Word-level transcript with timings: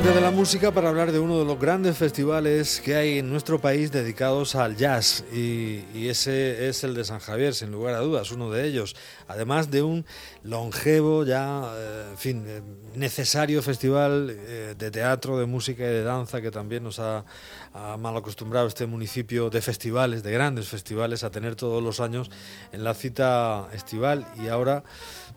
de 0.00 0.22
la 0.22 0.30
música 0.30 0.72
para 0.72 0.88
hablar 0.88 1.12
de 1.12 1.18
uno 1.18 1.38
de 1.38 1.44
los 1.44 1.60
grandes 1.60 1.98
festivales 1.98 2.80
que 2.82 2.96
hay 2.96 3.18
en 3.18 3.28
nuestro 3.28 3.60
país 3.60 3.92
dedicados 3.92 4.54
al 4.54 4.74
jazz 4.74 5.22
y, 5.30 6.08
ese 6.08 6.68
es 6.68 6.82
el 6.82 6.94
de 6.94 7.04
San 7.04 7.18
Javier, 7.18 7.52
sin 7.54 7.70
lugar 7.70 7.94
a 7.94 7.98
dudas, 7.98 8.32
uno 8.32 8.50
de 8.50 8.66
ellos. 8.66 8.96
Además 9.28 9.70
de 9.70 9.82
un 9.82 10.06
longevo, 10.44 11.24
ya, 11.24 11.70
eh, 11.76 12.06
en 12.10 12.16
fin, 12.16 12.44
eh, 12.48 12.62
necesario 12.94 13.62
festival 13.62 14.34
eh, 14.34 14.74
de 14.78 14.90
teatro, 14.90 15.38
de 15.38 15.44
música 15.44 15.82
y 15.82 15.88
de 15.88 16.02
danza 16.02 16.40
que 16.40 16.50
también 16.50 16.84
nos 16.84 16.98
ha, 16.98 17.26
ha 17.74 17.96
mal 17.96 18.16
acostumbrado 18.16 18.66
este 18.66 18.86
municipio 18.86 19.50
de 19.50 19.62
festivales, 19.62 20.22
de 20.22 20.32
grandes 20.32 20.68
festivales, 20.68 21.24
a 21.24 21.30
tener 21.30 21.56
todos 21.56 21.82
los 21.82 22.00
años 22.00 22.30
en 22.72 22.84
la 22.84 22.94
cita 22.94 23.68
estival 23.72 24.26
y 24.42 24.48
ahora 24.48 24.84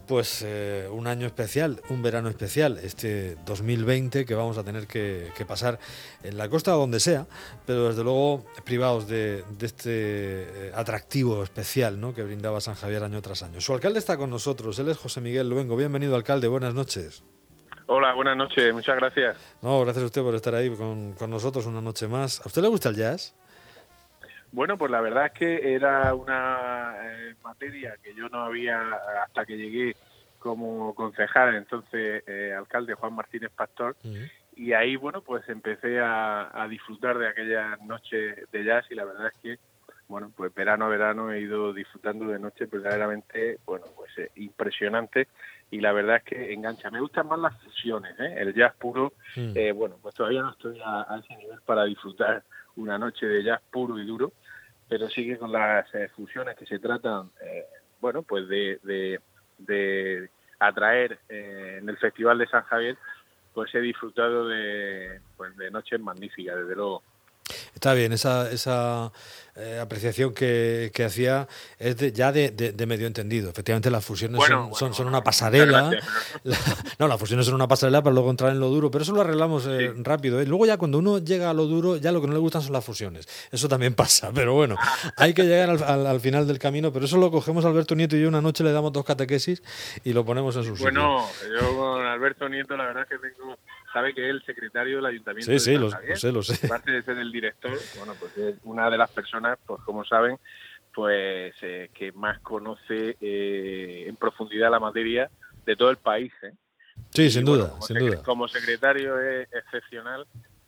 pues 0.08 0.44
eh, 0.46 0.88
un 0.92 1.08
año 1.08 1.26
especial, 1.26 1.82
un 1.90 2.04
verano 2.04 2.30
especial, 2.30 2.80
este 2.84 3.38
2020 3.46 4.26
que 4.26 4.36
vamos 4.36 4.58
a 4.58 4.64
tener 4.64 4.86
que, 4.86 5.32
pasar 5.48 5.80
en 6.24 6.38
la 6.38 6.50
costa 6.50 6.72
donde 6.72 7.00
sea, 7.00 7.28
pero 7.66 7.90
desde 7.90 8.04
luego 8.04 8.46
privados 8.64 9.08
de, 9.08 9.44
este 9.62 9.90
eh, 9.90 10.72
atractivo 10.76 11.44
especial 11.44 12.00
¿no? 12.00 12.14
que 12.14 12.24
brindaba 12.24 12.62
San 12.62 12.76
Javier 12.76 13.04
año 13.04 13.22
tras 13.22 13.44
año. 13.44 13.62
Su 13.62 13.74
alcalde 13.74 14.00
está 14.00 14.18
con 14.18 14.30
nosotros, 14.30 14.78
él 14.80 14.90
es 14.90 14.98
José 14.98 15.22
Miguel 15.22 15.50
Luengo. 15.50 15.76
Bienvenido, 15.76 16.16
alcalde, 16.16 16.48
buenas 16.48 16.74
noches. 16.74 17.24
Hola, 17.88 18.14
buenas 18.14 18.36
noches, 18.36 18.74
muchas 18.74 18.96
gracias. 18.96 19.58
No, 19.62 19.82
gracias 19.82 20.04
a 20.04 20.08
usted 20.08 20.22
por 20.24 20.34
estar 20.34 20.56
ahí 20.56 20.70
con, 20.76 21.14
con 21.14 21.30
nosotros 21.30 21.68
una 21.68 21.82
noche 21.82 22.08
más. 22.08 22.42
¿A 22.42 22.48
usted 22.48 22.64
le 22.64 22.68
gusta 22.68 22.90
el 22.90 22.96
jazz? 22.96 23.36
Bueno, 24.52 24.78
pues 24.78 24.90
la 24.90 25.02
verdad 25.02 25.28
es 25.28 25.32
que 25.34 25.76
era 25.76 26.16
una 26.16 26.96
eh, 27.04 27.36
materia 27.44 27.98
que 28.02 28.16
yo 28.16 28.30
no 28.30 28.40
había 28.40 28.82
hasta 29.24 29.46
que 29.46 29.58
llegué 29.58 29.96
como 30.40 30.96
concejal, 30.96 31.56
entonces 31.56 32.24
eh, 32.26 32.54
alcalde 32.58 32.94
Juan 32.94 33.14
Martínez 33.14 33.52
Pastor, 33.56 33.96
y 34.56 34.74
ahí, 34.74 34.96
bueno, 34.96 35.22
pues 35.22 35.48
empecé 35.50 36.00
a, 36.00 36.68
disfrutar 36.70 37.18
de 37.18 37.28
aquellas 37.28 37.82
noches 37.82 38.50
de 38.52 38.64
jazz 38.64 38.86
y 38.90 38.96
la 38.96 39.06
verdad 39.06 39.28
es 39.28 39.38
que, 39.42 39.60
bueno, 40.08 40.32
pues 40.36 40.54
verano 40.54 40.86
a 40.86 40.90
verano 40.90 41.32
he 41.32 41.42
ido 41.42 41.74
disfrutando 41.74 42.26
de 42.28 42.40
noches 42.40 42.70
verdaderamente, 42.70 43.60
bueno, 43.66 43.86
pues 43.96 44.18
eh, 44.18 44.32
impresionantes 44.36 45.28
y 45.76 45.82
la 45.82 45.92
verdad 45.92 46.18
es 46.18 46.24
que 46.24 46.54
engancha. 46.54 46.90
Me 46.90 47.02
gustan 47.02 47.28
más 47.28 47.40
las 47.40 47.62
fusiones, 47.62 48.18
¿eh? 48.20 48.36
el 48.38 48.54
jazz 48.54 48.74
puro, 48.76 49.14
bueno, 49.76 49.98
pues 50.02 50.16
todavía 50.16 50.42
no 50.42 50.52
estoy 50.52 50.80
a, 50.84 51.20
ese 51.20 51.36
nivel 51.36 51.60
para 51.66 51.84
disfrutar 51.84 52.44
una 52.78 52.98
noche 52.98 53.26
de 53.26 53.44
jazz 53.44 53.62
puro 53.72 54.00
y 54.00 54.06
duro, 54.06 54.32
pero 54.88 55.10
sigue 55.10 55.38
con 55.38 55.52
las 55.52 55.94
eh, 55.96 56.10
fusiones 56.16 56.56
que 56.56 56.66
se 56.66 56.80
tratan, 56.80 57.30
eh, 57.42 57.66
bueno, 58.00 58.24
pues 58.24 58.48
de, 58.48 58.80
de, 58.84 59.20
de 59.58 60.30
atraer 60.60 61.20
eh, 61.30 61.80
en 61.82 61.90
el 61.90 61.98
Festival 61.98 62.38
de 62.38 62.48
San 62.48 62.64
Javier, 62.64 62.98
pues 63.54 63.74
he 63.74 63.80
disfrutado 63.80 64.48
de, 64.48 65.22
pues 65.38 65.56
de 65.58 65.72
noches 65.72 66.00
magníficas, 66.00 66.58
desde 66.58 66.76
luego. 66.76 67.04
Está 67.74 67.94
bien, 67.94 68.14
esa, 68.14 68.50
esa 68.52 69.12
eh, 69.58 69.80
apreciación 69.80 70.34
que, 70.34 70.92
que, 70.94 71.06
hacía 71.06 71.48
es 71.80 71.96
de, 71.96 72.12
ya 72.12 72.34
de, 72.34 72.50
de, 72.52 72.86
medio 72.86 73.08
entendido. 73.08 73.50
Efectivamente, 73.50 73.90
las 73.90 74.04
fusiones 74.04 74.44
son, 74.74 74.94
son, 74.94 75.08
una 75.08 75.24
pasarela. 75.24 75.92
no, 77.00 77.08
las 77.08 77.18
fusiones 77.18 77.46
son 77.46 77.56
una 77.56 77.66
pasarela 77.66 78.04
para 78.04 78.14
luego 78.14 78.32
entrar 78.32 78.52
en 78.52 78.60
lo 78.60 78.68
duro, 78.68 78.92
pero 78.92 79.04
eso 79.04 79.14
lo 79.14 79.22
arreglamos 79.22 79.66
eh, 79.68 79.94
rápido. 80.00 80.42
¿eh? 80.42 80.46
Luego 80.46 80.66
ya 80.66 80.76
cuando 80.76 80.98
uno 80.98 81.20
llega 81.20 81.52
a 81.52 81.54
lo 81.54 81.68
duro, 81.68 81.96
ya 81.96 82.12
lo 82.12 82.20
que 82.20 82.28
no 82.28 82.34
le 82.34 82.40
gustan 82.40 82.64
son 82.64 82.74
las 82.74 82.84
fusiones. 82.84 83.30
Eso 83.50 83.70
también 83.70 83.94
pasa, 83.96 84.30
pero 84.34 84.54
bueno, 84.54 84.76
hay 85.16 85.34
que 85.34 85.44
llegar 85.44 85.70
al, 85.70 86.06
al, 86.06 86.20
final 86.20 86.46
del 86.48 86.60
camino, 86.60 86.92
pero 86.92 87.06
eso 87.06 87.16
lo 87.16 87.32
cogemos 87.32 87.64
Alberto 87.64 87.96
Nieto 87.96 88.18
y 88.18 88.24
yo 88.24 88.28
una 88.28 88.42
noche 88.42 88.62
le 88.62 88.74
damos 88.74 88.92
dos 88.92 89.06
catequesis 89.06 89.64
y 90.04 90.12
lo 90.12 90.26
ponemos 90.26 90.56
en 90.58 90.64
su 90.64 90.76
sitio. 90.76 90.92
Bueno, 90.92 91.26
yo 91.60 91.78
con 91.78 92.06
Alberto 92.06 92.50
Nieto 92.50 92.76
la 92.76 92.88
verdad 92.88 93.04
es 93.04 93.10
que 93.10 93.30
tengo 93.30 93.58
sabe 93.96 94.14
que 94.14 94.28
es 94.28 94.30
el 94.30 94.44
secretario 94.44 94.98
del 94.98 95.06
ayuntamiento. 95.06 95.50
Sí, 95.50 95.58
sí, 95.58 95.78
lo, 95.78 95.90
sé, 95.90 96.32
lo 96.34 96.44
sé. 96.44 96.66
Aparte 96.66 96.92
de 96.92 97.02
ser 97.02 97.18
el 97.18 97.32
director, 97.32 97.72
bueno, 97.98 98.14
pues 98.20 98.38
es 98.38 98.56
una 98.66 98.90
de 98.90 98.98
las 98.98 99.10
personas, 99.10 99.58
pues 99.66 99.82
como 99.84 100.04
saben, 100.04 100.38
pues 100.94 101.56
eh, 101.62 101.90
que 101.94 102.12
más 102.12 102.42
conoce 102.42 103.16
eh, 103.22 104.04
en 104.06 104.18
profundidad 104.18 104.70
la 104.70 104.82
materia 104.82 105.30
de 105.66 105.78
todo 105.78 105.92
el 105.92 105.96
país. 105.96 106.34
¿eh? 106.44 106.52
Sí, 107.12 107.30
sin 107.30 107.46
duda, 107.46 107.72
sin 107.80 108.00
duda. 108.00 108.22
Como 108.22 108.50
secretario 108.50 109.18
es 109.18 109.48
excepcional 109.54 110.28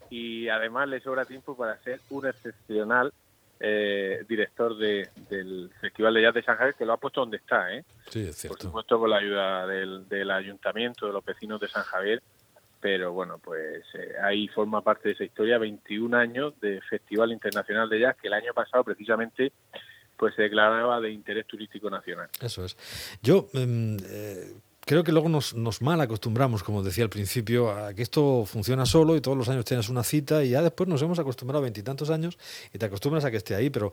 y 0.09 0.47
además 0.47 0.87
le 0.87 1.01
sobra 1.01 1.25
tiempo 1.25 1.57
para 1.57 1.77
ser 1.79 1.99
un 2.09 2.27
excepcional 2.27 3.11
director 4.29 4.77
del 4.77 5.69
Festival 5.81 6.13
de 6.13 6.21
Jazz 6.21 6.33
de 6.35 6.43
San 6.43 6.57
Javier, 6.57 6.75
que 6.75 6.85
lo 6.85 6.93
ha 6.93 6.97
puesto 6.97 7.21
donde 7.21 7.37
está, 7.37 7.73
¿eh? 7.73 7.83
Sí, 8.07 8.21
es 8.29 8.37
cierto. 8.37 8.55
Por 8.55 8.67
supuesto, 8.67 8.99
con 8.99 9.09
la 9.09 9.17
ayuda 9.17 9.67
del, 9.67 10.07
del 10.07 10.29
ayuntamiento, 10.31 11.07
de 11.07 11.13
los 11.13 11.25
vecinos 11.25 11.59
de 11.59 11.67
San 11.67 11.83
Javier, 11.83 12.21
pero 12.87 13.11
bueno, 13.11 13.37
pues 13.37 13.83
eh, 13.95 14.13
ahí 14.23 14.47
forma 14.47 14.81
parte 14.81 15.09
de 15.09 15.15
esa 15.15 15.25
historia 15.25 15.57
21 15.57 16.15
años 16.15 16.53
de 16.61 16.79
Festival 16.89 17.33
Internacional 17.33 17.89
de 17.89 17.99
Jazz 17.99 18.15
que 18.15 18.29
el 18.29 18.33
año 18.33 18.53
pasado 18.53 18.81
precisamente 18.85 19.51
pues 20.15 20.33
se 20.35 20.43
declaraba 20.43 21.01
de 21.01 21.11
interés 21.11 21.45
turístico 21.45 21.89
nacional. 21.89 22.29
Eso 22.39 22.63
es. 22.63 22.77
Yo 23.21 23.49
em, 23.53 23.97
eh, 23.97 24.53
creo 24.87 25.03
que 25.03 25.11
luego 25.11 25.27
nos, 25.27 25.53
nos, 25.53 25.81
mal 25.81 25.99
acostumbramos, 25.99 26.63
como 26.63 26.81
decía 26.81 27.03
al 27.03 27.09
principio, 27.09 27.69
a 27.69 27.93
que 27.93 28.01
esto 28.01 28.45
funciona 28.45 28.85
solo 28.85 29.17
y 29.17 29.21
todos 29.21 29.37
los 29.37 29.49
años 29.49 29.65
tienes 29.65 29.89
una 29.89 30.01
cita 30.01 30.45
y 30.45 30.51
ya 30.51 30.61
después 30.61 30.87
nos 30.87 31.01
hemos 31.01 31.19
acostumbrado 31.19 31.59
a 31.59 31.63
veintitantos 31.63 32.09
años 32.09 32.37
y 32.73 32.77
te 32.77 32.85
acostumbras 32.85 33.25
a 33.25 33.29
que 33.29 33.35
esté 33.35 33.53
ahí, 33.53 33.69
pero 33.69 33.91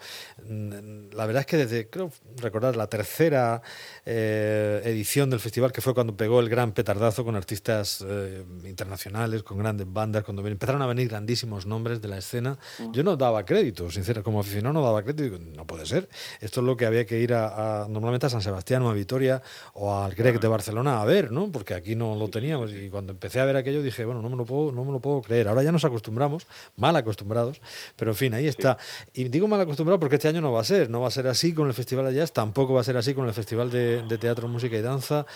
mm, 0.49 1.12
la 1.12 1.27
verdad 1.27 1.41
es 1.41 1.47
que 1.47 1.56
desde, 1.56 1.91
creo 1.91 2.12
recordar, 2.37 2.77
la 2.77 2.87
tercera 2.87 3.60
eh, 4.06 4.82
edición 4.84 5.31
del 5.31 5.41
festival, 5.41 5.72
que 5.72 5.81
fue 5.81 5.94
cuando 5.94 6.16
pegó 6.16 6.38
el 6.38 6.49
gran 6.49 6.71
petardazo 6.71 7.25
con 7.25 7.34
artistas 7.34 8.05
eh, 8.06 8.44
internacionales, 8.65 9.43
con 9.43 9.59
grandes 9.59 9.93
bandas, 9.93 10.22
cuando 10.22 10.47
empezaron 10.47 10.81
a 10.81 10.87
venir 10.87 11.09
grandísimos 11.09 11.66
nombres 11.66 12.00
de 12.00 12.06
la 12.06 12.19
escena, 12.19 12.56
mm. 12.78 12.93
yo 12.93 13.03
no 13.03 13.16
daba 13.16 13.44
crédito, 13.44 13.91
sinceramente, 13.91 14.25
como 14.25 14.38
aficionado 14.38 14.75
no 14.75 14.82
daba 14.82 15.03
crédito, 15.03 15.25
digo, 15.25 15.38
no 15.56 15.66
puede 15.66 15.87
ser, 15.87 16.09
esto 16.41 16.61
es 16.61 16.66
lo 16.66 16.76
que 16.76 16.87
había 16.87 17.05
que 17.05 17.19
ir 17.19 17.34
a, 17.34 17.88
normalmente 17.91 18.26
a 18.26 18.31
San 18.31 18.43
Sebastián 18.43 18.82
o 18.82 18.91
a 18.91 18.94
Vitoria 18.94 19.43
o 19.72 19.93
al 19.93 20.15
Grec 20.15 20.41
de 20.41 20.47
Barcelona 20.47 20.84
a 20.91 21.05
ver, 21.05 21.31
¿no? 21.31 21.50
Porque 21.53 21.75
aquí 21.75 21.95
no 21.95 22.17
lo 22.17 22.28
teníamos 22.28 22.72
y 22.72 22.89
cuando 22.91 23.12
empecé 23.12 23.41
a 23.41 23.45
ver 23.45 23.56
aquello 23.56 23.83
dije, 23.83 24.05
bueno, 24.05 24.22
no 24.22 24.28
me 24.28 24.37
lo 24.37 24.45
puedo, 24.45 24.72
no 24.72 24.84
me 24.84 24.93
lo 24.93 25.00
puedo 25.00 25.22
creer. 25.22 25.49
Ahora 25.49 25.62
ya 25.62 25.72
nos 25.72 25.84
acostumbramos, 25.84 26.47
mal 26.77 26.97
acostumbrados, 26.97 27.61
pero 27.97 28.12
en 28.12 28.17
fin, 28.17 28.34
ahí 28.34 28.47
está. 28.47 28.77
Y 29.12 29.25
digo 29.25 29.49
mal 29.49 29.61
acostumbrado 29.61 29.99
porque 30.00 30.17
este 30.17 30.28
año 30.28 30.41
no 30.41 30.53
va 30.53 30.61
a 30.61 30.65
ser, 30.65 30.91
no 30.91 31.00
va 31.00 31.09
a 31.09 31.11
ser 31.11 31.27
así 31.27 31.55
con 31.55 31.69
el 31.69 31.75
Festival 31.75 32.06
de 32.06 32.15
Jazz, 32.15 32.33
tampoco 32.33 32.75
va 32.75 32.81
a 32.81 32.84
ser 32.84 32.97
así 32.97 33.15
con 33.15 33.27
el 33.27 33.34
Festival 33.34 33.71
de, 33.71 34.19
Teatro, 34.19 34.49
Música 34.49 34.77
y 34.77 34.83
Danza. 34.83 35.26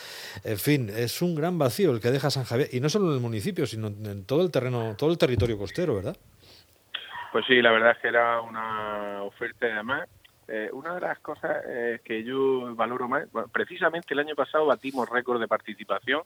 En 0.44 0.58
fin, 0.58 0.90
es 0.94 1.20
un 1.22 1.34
gran 1.34 1.58
vacío 1.58 1.90
el 1.90 2.00
que 2.00 2.10
deja 2.10 2.30
San 2.30 2.44
Javier 2.44 2.68
y 2.72 2.80
no 2.80 2.88
solo 2.88 3.08
en 3.08 3.14
el 3.14 3.20
municipio, 3.20 3.66
sino 3.66 3.88
en 3.88 4.24
todo 4.24 4.42
el 4.42 4.50
terreno, 4.50 4.94
todo 4.96 5.10
el 5.10 5.18
territorio 5.18 5.58
costero, 5.58 5.96
¿verdad? 5.96 6.16
Pues 7.32 7.44
sí, 7.46 7.60
la 7.60 7.70
verdad 7.70 7.92
es 7.92 7.98
que 7.98 8.08
era 8.08 8.40
una 8.40 9.22
oferta 9.22 9.66
además 9.66 10.08
eh, 10.50 10.70
una 10.72 10.94
de 10.94 11.00
las 11.02 11.18
cosas 11.18 11.62
eh, 11.66 12.00
que 12.02 12.24
yo 12.24 12.74
valoro 12.74 13.06
más, 13.06 13.28
precisamente 13.52 14.14
el 14.14 14.20
año 14.20 14.34
pasado 14.34 14.64
batimos 14.64 15.06
récord 15.08 15.38
de 15.38 15.46
participación, 15.46 16.22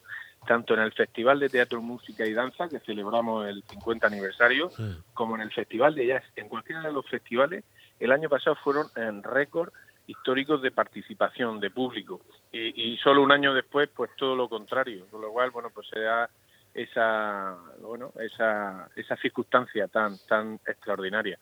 tanto 0.47 0.75
en 0.75 0.81
el 0.81 0.93
Festival 0.93 1.41
de 1.41 1.49
Teatro, 1.49 1.83
Música 1.83 2.25
y 2.25 2.33
Danza, 2.33 2.69
que 2.69 2.79
celebramos 2.79 3.49
el 3.49 3.65
50 3.65 4.07
aniversario, 4.07 4.71
como 5.13 5.35
en 5.35 5.43
el 5.43 5.51
Festival 5.51 5.97
de 5.97 6.07
Jazz. 6.07 6.25
En 6.37 6.49
cualquiera 6.49 6.83
de 6.83 6.93
los 6.93 7.05
festivales, 7.09 7.65
el 7.99 8.13
año 8.13 8.29
pasado 8.29 8.55
fueron 8.63 8.87
en 8.95 9.25
récord 9.25 9.73
históricos 10.07 10.63
de 10.63 10.71
participación, 10.71 11.59
de 11.59 11.71
público. 11.71 12.21
Y, 12.53 12.97
solo 12.99 13.23
un 13.23 13.33
año 13.33 13.53
después, 13.55 13.89
pues 13.89 14.11
todo 14.17 14.37
lo 14.37 14.49
contrario. 14.49 15.07
Con 15.11 15.21
lo 15.21 15.33
cual, 15.33 15.51
bueno, 15.51 15.71
pues 15.75 15.89
se 15.89 15.99
da 15.99 16.31
esa, 16.75 17.57
bueno, 17.81 18.13
esa, 18.21 18.89
esa 18.95 19.17
circunstancia 19.17 19.89
tan, 19.89 20.17
tan 20.29 20.61
extraordinaria 20.67 21.39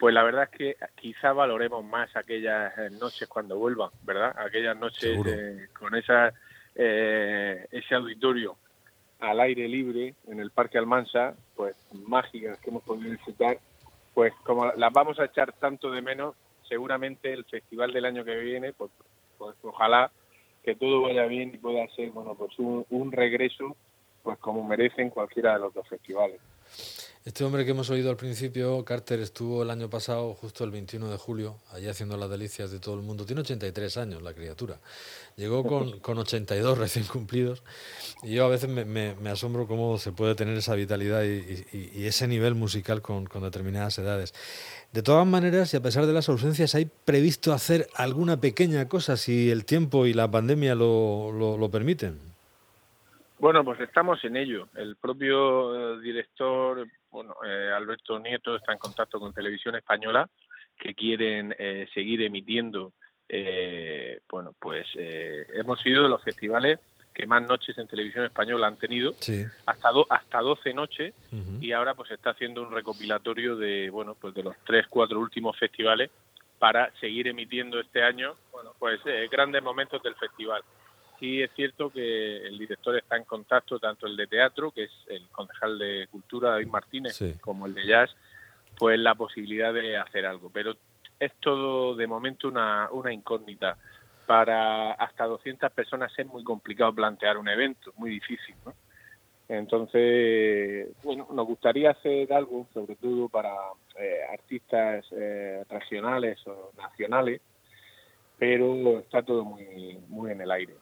pues 0.00 0.14
la 0.14 0.22
verdad 0.22 0.48
es 0.50 0.58
que 0.58 0.76
quizá 0.96 1.34
valoremos 1.34 1.84
más 1.84 2.16
aquellas 2.16 2.76
eh, 2.78 2.88
noches 2.98 3.28
cuando 3.28 3.58
vuelvan, 3.58 3.90
¿verdad? 4.02 4.34
Aquellas 4.38 4.74
noches 4.74 5.20
eh, 5.26 5.68
con 5.78 5.94
esa, 5.94 6.32
eh, 6.74 7.66
ese 7.70 7.94
auditorio 7.94 8.56
al 9.18 9.40
aire 9.40 9.68
libre 9.68 10.14
en 10.26 10.40
el 10.40 10.52
Parque 10.52 10.78
Almansa, 10.78 11.34
pues 11.54 11.76
mágicas 11.92 12.58
que 12.60 12.70
hemos 12.70 12.82
podido 12.82 13.10
disfrutar, 13.10 13.58
pues 14.14 14.32
como 14.42 14.72
las 14.72 14.90
vamos 14.90 15.20
a 15.20 15.26
echar 15.26 15.52
tanto 15.52 15.90
de 15.90 16.00
menos, 16.00 16.34
seguramente 16.66 17.30
el 17.30 17.44
festival 17.44 17.92
del 17.92 18.06
año 18.06 18.24
que 18.24 18.36
viene, 18.38 18.72
pues, 18.72 18.90
pues 19.36 19.54
ojalá 19.62 20.10
que 20.64 20.76
todo 20.76 21.02
vaya 21.02 21.26
bien 21.26 21.52
y 21.54 21.58
pueda 21.58 21.86
ser, 21.88 22.10
bueno, 22.10 22.34
pues 22.34 22.58
un, 22.58 22.86
un 22.88 23.12
regreso, 23.12 23.76
pues 24.22 24.38
como 24.38 24.66
merecen 24.66 25.10
cualquiera 25.10 25.52
de 25.52 25.58
los 25.60 25.74
dos 25.74 25.86
festivales. 25.86 26.40
Este 27.22 27.44
hombre 27.44 27.66
que 27.66 27.72
hemos 27.72 27.90
oído 27.90 28.08
al 28.08 28.16
principio, 28.16 28.82
Carter, 28.82 29.20
estuvo 29.20 29.62
el 29.62 29.68
año 29.68 29.90
pasado, 29.90 30.32
justo 30.32 30.64
el 30.64 30.70
21 30.70 31.10
de 31.10 31.18
julio, 31.18 31.58
allí 31.70 31.86
haciendo 31.86 32.16
las 32.16 32.30
delicias 32.30 32.70
de 32.70 32.80
todo 32.80 32.94
el 32.94 33.02
mundo. 33.02 33.26
Tiene 33.26 33.42
83 33.42 33.98
años 33.98 34.22
la 34.22 34.32
criatura. 34.32 34.78
Llegó 35.36 35.62
con, 35.62 36.00
con 36.00 36.16
82 36.16 36.78
recién 36.78 37.04
cumplidos. 37.04 37.62
Y 38.22 38.36
yo 38.36 38.46
a 38.46 38.48
veces 38.48 38.70
me, 38.70 38.86
me, 38.86 39.28
asombro 39.28 39.66
cómo 39.66 39.98
se 39.98 40.12
puede 40.12 40.34
tener 40.34 40.56
esa 40.56 40.74
vitalidad 40.74 41.22
y, 41.24 41.66
y, 41.72 42.06
ese 42.06 42.26
nivel 42.26 42.54
musical 42.54 43.02
con, 43.02 43.26
con, 43.26 43.42
determinadas 43.42 43.98
edades. 43.98 44.32
De 44.90 45.02
todas 45.02 45.26
maneras, 45.26 45.74
y 45.74 45.76
a 45.76 45.82
pesar 45.82 46.06
de 46.06 46.14
las 46.14 46.30
ausencias, 46.30 46.74
¿hay 46.74 46.86
previsto 46.86 47.52
hacer 47.52 47.86
alguna 47.96 48.40
pequeña 48.40 48.88
cosa 48.88 49.18
si 49.18 49.50
el 49.50 49.66
tiempo 49.66 50.06
y 50.06 50.14
la 50.14 50.30
pandemia 50.30 50.74
lo, 50.74 51.32
lo, 51.32 51.58
lo 51.58 51.70
permiten? 51.70 52.18
Bueno, 53.38 53.62
pues 53.62 53.78
estamos 53.80 54.22
en 54.24 54.36
ello. 54.36 54.68
El 54.74 54.96
propio 54.96 55.96
eh, 55.96 56.00
director, 56.00 56.86
bueno, 57.10 57.34
eh, 57.44 57.70
Alberto 57.74 58.18
Nieto, 58.18 58.56
está 58.56 58.72
en 58.72 58.78
contacto 58.78 59.18
con 59.18 59.32
Televisión 59.32 59.74
Española, 59.74 60.28
que 60.78 60.94
quieren 60.94 61.54
eh, 61.58 61.88
seguir 61.92 62.22
emitiendo. 62.22 62.92
bueno, 64.28 64.54
pues 64.58 64.86
hemos 65.54 65.80
sido 65.80 66.02
de 66.02 66.08
los 66.08 66.22
festivales 66.22 66.80
que 67.14 67.26
más 67.26 67.42
noches 67.42 67.76
en 67.78 67.86
Televisión 67.86 68.24
Española 68.24 68.66
han 68.66 68.76
tenido, 68.76 69.14
hasta 69.66 69.90
hasta 70.08 70.40
12 70.40 70.74
noches, 70.74 71.14
y 71.60 71.72
ahora 71.72 71.94
pues 71.94 72.10
está 72.10 72.30
haciendo 72.30 72.62
un 72.62 72.72
recopilatorio 72.72 73.56
de, 73.56 73.90
bueno, 73.90 74.16
pues 74.20 74.34
de 74.34 74.42
los 74.42 74.56
tres, 74.64 74.86
cuatro 74.88 75.20
últimos 75.20 75.56
festivales 75.56 76.10
para 76.58 76.92
seguir 76.98 77.28
emitiendo 77.28 77.78
este 77.78 78.02
año, 78.02 78.34
bueno, 78.52 78.74
pues 78.78 79.00
grandes 79.30 79.62
momentos 79.62 80.02
del 80.02 80.14
festival. 80.16 80.62
Sí 81.20 81.42
es 81.42 81.50
cierto 81.54 81.90
que 81.90 82.46
el 82.46 82.58
director 82.58 82.96
está 82.96 83.18
en 83.18 83.24
contacto, 83.24 83.78
tanto 83.78 84.06
el 84.06 84.16
de 84.16 84.26
teatro, 84.26 84.70
que 84.70 84.84
es 84.84 84.90
el 85.06 85.28
concejal 85.28 85.78
de 85.78 86.08
David 86.48 86.68
Martínez, 86.68 87.18
como 87.40 87.66
el 87.66 87.74
de 87.74 87.86
jazz, 87.86 88.10
pues 88.78 88.98
la 88.98 89.14
posibilidad 89.14 89.72
de 89.72 89.96
hacer 89.96 90.26
algo. 90.26 90.50
Pero 90.50 90.74
es 91.18 91.32
todo 91.40 91.94
de 91.94 92.06
momento 92.06 92.48
una, 92.48 92.88
una 92.90 93.12
incógnita. 93.12 93.76
Para 94.26 94.92
hasta 94.92 95.24
200 95.24 95.72
personas 95.72 96.12
es 96.16 96.26
muy 96.26 96.44
complicado 96.44 96.94
plantear 96.94 97.36
un 97.36 97.48
evento, 97.48 97.92
muy 97.96 98.10
difícil. 98.10 98.54
¿no? 98.64 98.72
Entonces, 99.48 100.88
bueno, 101.02 101.26
nos 101.32 101.46
gustaría 101.46 101.90
hacer 101.90 102.32
algo, 102.32 102.68
sobre 102.72 102.94
todo 102.94 103.28
para 103.28 103.52
eh, 103.98 104.20
artistas 104.32 105.04
eh, 105.10 105.64
regionales 105.68 106.38
o 106.46 106.70
nacionales, 106.76 107.40
pero 108.38 109.00
está 109.00 109.22
todo 109.22 109.44
muy, 109.44 109.98
muy 110.08 110.30
en 110.30 110.40
el 110.40 110.50
aire 110.52 110.74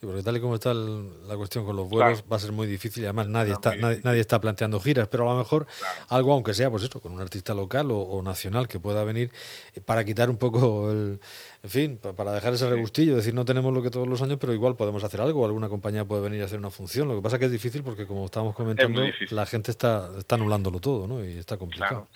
porque 0.00 0.22
tal 0.22 0.36
y 0.36 0.40
como 0.40 0.54
está 0.54 0.72
la 0.72 1.36
cuestión 1.36 1.64
con 1.64 1.74
los 1.74 1.88
vuelos 1.88 2.24
va 2.30 2.36
a 2.36 2.38
ser 2.38 2.52
muy 2.52 2.66
difícil 2.66 3.02
y 3.02 3.06
además 3.06 3.28
nadie 3.28 3.52
está 3.52 3.74
nadie, 3.74 4.20
está 4.20 4.40
planteando 4.40 4.78
giras, 4.78 5.08
pero 5.08 5.28
a 5.28 5.32
lo 5.32 5.38
mejor 5.38 5.66
algo, 6.08 6.32
aunque 6.32 6.54
sea 6.54 6.70
pues 6.70 6.84
esto, 6.84 7.00
con 7.00 7.12
un 7.12 7.20
artista 7.20 7.52
local 7.54 7.88
o, 7.90 8.22
nacional 8.22 8.68
que 8.68 8.78
pueda 8.78 9.02
venir 9.04 9.32
eh, 9.74 9.80
para 9.80 10.04
quitar 10.04 10.30
un 10.30 10.36
poco 10.36 10.90
el, 10.90 11.20
en 11.62 11.70
fin, 11.70 11.98
para 11.98 12.32
dejar 12.32 12.54
ese 12.54 12.68
regustillo, 12.68 13.16
decir 13.16 13.34
no 13.34 13.44
tenemos 13.44 13.74
lo 13.74 13.82
que 13.82 13.90
todos 13.90 14.06
los 14.06 14.22
años, 14.22 14.38
pero 14.40 14.52
igual 14.52 14.76
podemos 14.76 15.02
hacer 15.02 15.20
algo, 15.20 15.44
alguna 15.44 15.68
compañía 15.68 16.04
puede 16.04 16.22
venir 16.22 16.42
a 16.42 16.44
hacer 16.44 16.58
una 16.58 16.70
función. 16.70 17.08
Lo 17.08 17.16
que 17.16 17.22
pasa 17.22 17.36
es 17.36 17.40
que 17.40 17.46
es 17.46 17.52
difícil 17.52 17.82
porque 17.82 18.06
como 18.06 18.24
estábamos 18.26 18.54
comentando, 18.54 19.02
la 19.30 19.46
gente 19.46 19.70
está, 19.70 20.10
está 20.18 20.36
anulándolo 20.36 20.80
todo, 20.80 21.08
¿no? 21.08 21.24
Y 21.24 21.38
está 21.38 21.56
complicado. 21.56 22.08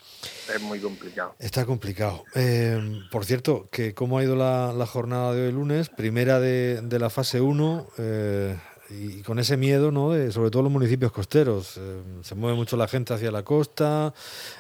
es 0.55 0.63
muy 0.63 0.79
complicado. 0.79 1.35
Está 1.39 1.65
complicado. 1.65 2.25
Eh, 2.35 3.01
por 3.11 3.25
cierto, 3.25 3.69
que 3.71 3.95
cómo 3.95 4.19
ha 4.19 4.23
ido 4.23 4.37
la, 4.37 4.73
la 4.73 4.87
jornada 4.87 5.35
de 5.35 5.47
hoy 5.47 5.53
lunes, 5.53 5.89
primera 5.89 6.39
de, 6.39 6.81
de 6.81 6.99
la 6.99 7.11
fase 7.11 7.41
1 7.41 7.87
eh, 7.99 8.57
y 8.91 9.23
con 9.23 9.39
ese 9.39 9.57
miedo, 9.57 9.91
¿no? 9.91 10.11
sobre 10.31 10.51
todo 10.51 10.63
los 10.63 10.73
municipios 10.73 11.13
costeros. 11.13 11.77
Eh, 11.79 12.03
se 12.23 12.35
mueve 12.35 12.57
mucho 12.57 12.77
la 12.77 12.89
gente 12.89 13.15
hacia 13.15 13.31
la 13.31 13.43
costa, 13.43 14.13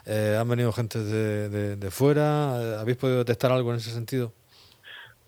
eh, 0.06 0.37
han 0.38 0.49
venido 0.49 0.73
gente 0.73 0.99
de, 0.99 1.76
de, 1.76 1.90
fuera. 1.90 2.81
¿Habéis 2.81 2.96
podido 2.96 3.19
detectar 3.19 3.52
algo 3.52 3.70
en 3.70 3.76
ese 3.76 3.90
sentido? 3.90 4.32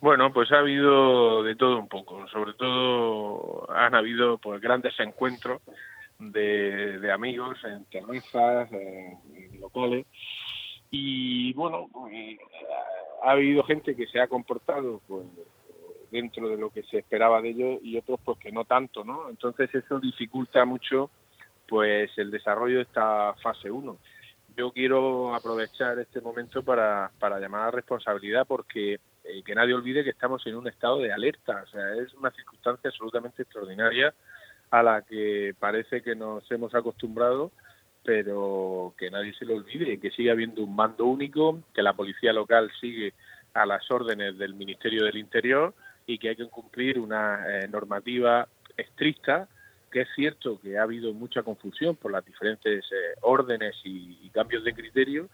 Bueno, 0.05 0.31
pues 0.35 0.53
ha 0.53 0.59
habido 0.59 1.43
de 1.45 1.56
todo 1.56 1.79
un 1.79 1.89
poco. 1.89 2.29
Sobre 2.29 2.53
todo 2.53 3.67
han 3.75 3.95
habido 3.95 4.37
pues 4.37 4.61
grandes 4.61 4.93
encuentros 5.01 5.62
de, 6.19 7.11
amigos 7.11 7.56
en 7.65 7.87
terrazas, 7.87 8.69
locales. 9.59 10.05
Y 10.91 11.55
bueno, 11.55 11.89
pues, 11.91 12.39
ha 13.23 13.31
habido 13.31 13.62
gente 13.65 13.97
que 13.97 14.06
se 14.09 14.21
ha 14.21 14.27
comportado 14.27 15.01
pues 15.09 15.25
dentro 16.11 16.51
de 16.51 16.59
lo 16.59 16.69
que 16.69 16.83
se 16.83 16.99
esperaba 16.99 17.41
de 17.41 17.49
ellos 17.49 17.81
y 17.83 17.97
otros 17.97 18.21
pues 18.23 18.39
que 18.41 18.53
no 18.53 18.67
tanto, 18.67 19.05
¿no? 19.05 19.31
Entonces 19.31 19.75
eso 19.75 20.01
dificulta 20.01 20.67
mucho 20.67 21.09
pues 21.67 22.11
el 22.19 22.31
desarrollo 22.31 22.77
de 22.77 22.83
esta 22.83 23.33
fase 23.43 23.71
1. 23.71 23.97
Yo 24.55 24.71
quiero 24.71 25.35
aprovechar 25.35 25.99
este 25.99 26.21
momento 26.21 26.62
para, 26.62 27.11
para 27.19 27.41
llamar 27.41 27.69
a 27.69 27.71
responsabilidad 27.71 28.47
porque 28.47 29.01
eh, 29.25 29.43
que 29.43 29.55
nadie 29.55 29.75
olvide 29.75 30.05
que 30.05 30.11
estamos 30.11 30.47
en 30.47 30.56
un 30.56 30.69
estado 30.69 30.99
de 30.99 31.12
alerta, 31.12 31.62
o 31.65 31.67
sea, 31.67 31.94
es 31.94 32.12
una 32.15 32.31
circunstancia 32.31 32.91
absolutamente 32.91 33.43
extraordinaria 33.43 34.15
a 34.71 34.82
la 34.82 35.03
que 35.03 35.55
parece 35.59 36.03
que 36.03 36.15
nos 36.15 36.50
hemos 36.50 36.75
acostumbrado, 36.75 37.53
pero 38.03 38.94
que 38.99 39.11
nadie 39.11 39.35
se 39.35 39.44
lo 39.44 39.55
olvide, 39.55 39.99
que 39.99 40.11
sigue 40.11 40.31
habiendo 40.31 40.62
un 40.62 40.76
mando 40.76 41.06
único, 41.06 41.61
que 41.73 41.82
la 41.82 41.94
policía 41.94 42.32
local 42.32 42.71
sigue 42.81 43.15
a 43.55 43.65
las 43.67 43.91
órdenes 43.91 44.37
del 44.37 44.55
Ministerio 44.55 45.05
del 45.05 45.17
Interior 45.17 45.75
y 46.06 46.19
que 46.19 46.31
hay 46.31 46.37
que 46.37 46.49
cumplir 46.49 46.99
una 46.99 47.44
eh, 47.49 47.69
normativa 47.69 48.47
estricta, 48.77 49.49
que 49.91 50.03
es 50.03 50.09
cierto 50.15 50.61
que 50.61 50.77
ha 50.77 50.82
habido 50.82 51.15
mucha 51.15 51.43
confusión 51.43 51.97
por 51.97 52.11
las 52.11 52.25
diferentes 52.25 52.85
eh, 52.91 53.15
órdenes 53.23 53.77
y, 53.85 54.29
cambios 54.31 54.65
de 54.65 54.75
criterio, 54.75 55.29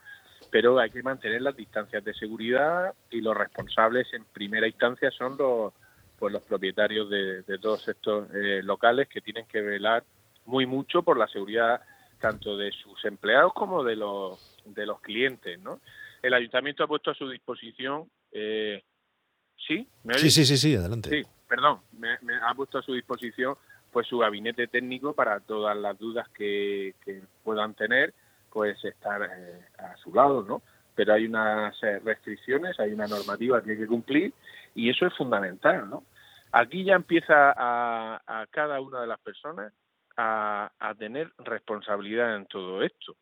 pero 0.50 0.79
hay 0.79 0.91
que 0.91 1.02
mantener 1.02 1.43
las 1.43 1.56
distancias 1.56 2.05
de 2.05 2.14
seguridad 2.14 2.94
y 3.11 3.20
los 3.20 3.37
responsables 3.37 4.12
en 4.12 4.25
primera 4.25 4.67
instancia 4.67 5.11
son 5.11 5.37
los 5.37 5.73
pues 6.19 6.35
los 6.35 6.43
propietarios 6.43 7.08
de, 7.08 7.43
todos 7.62 7.88
estos 7.88 8.29
eh, 8.35 8.61
locales 8.62 9.08
que 9.08 9.22
tienen 9.22 9.46
que 9.46 9.63
velar 9.63 10.05
muy 10.44 10.67
mucho 10.67 11.03
por 11.03 11.17
la 11.17 11.27
seguridad 11.29 11.81
tanto 12.20 12.58
de 12.58 12.70
sus 12.72 13.03
empleados 13.06 13.55
como 13.55 13.82
de 13.82 13.96
los 13.96 14.58
de 14.67 14.84
los 14.84 15.01
clientes, 15.01 15.58
¿no? 15.60 15.81
El 16.22 16.34
ayuntamiento 16.34 16.84
ha 16.84 16.89
puesto 16.89 17.10
a 17.10 17.15
su 17.15 17.29
disposición 17.29 18.10
eh, 18.32 18.82
¿Sí? 19.67 19.86
sí, 20.17 20.31
sí, 20.31 20.44
sí, 20.44 20.56
sí, 20.56 20.74
adelante. 20.74 21.10
Sí, 21.10 21.29
perdón, 21.48 21.81
me, 21.93 22.10
ha 22.43 22.55
puesto 22.55 22.79
a 22.79 22.82
su 22.82 22.94
disposición 22.94 23.56
pues 23.93 24.06
su 24.06 24.19
gabinete 24.19 24.69
técnico 24.69 25.15
para 25.15 25.41
todas 25.41 25.77
las 25.77 25.98
dudas 25.98 26.29
que, 26.31 26.94
puedan 27.43 27.74
tener, 27.74 28.15
pues 28.52 28.82
estar 28.84 29.22
eh, 29.22 29.60
a 29.78 29.96
su 29.96 30.12
lado, 30.12 30.42
¿no? 30.42 30.62
Pero 30.94 31.14
hay 31.14 31.26
unas 31.26 31.74
eh, 31.82 32.00
restricciones, 32.04 32.78
hay 32.80 32.92
una 32.92 33.06
normativa 33.06 33.62
que 33.62 33.72
hay 33.72 33.78
que 33.78 33.86
cumplir 33.86 34.32
y 34.74 34.90
eso 34.90 35.06
es 35.06 35.16
fundamental, 35.16 35.88
¿no? 35.88 36.04
Aquí 36.52 36.84
ya 36.84 36.94
empieza 36.94 37.54
a, 37.56 38.46
cada 38.50 38.80
una 38.80 39.00
de 39.02 39.06
las 39.06 39.20
personas 39.20 39.72
a, 40.16 40.70
tener 40.98 41.30
responsabilidad 41.38 42.36
en 42.36 42.46
todo 42.46 42.82
esto. 42.82 43.14